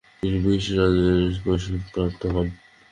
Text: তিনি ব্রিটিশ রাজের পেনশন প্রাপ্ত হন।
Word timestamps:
তিনি 0.19 0.37
ব্রিটিশ 0.43 0.67
রাজের 0.77 1.15
পেনশন 1.43 1.75
প্রাপ্ত 1.87 2.21
হন। 2.33 2.47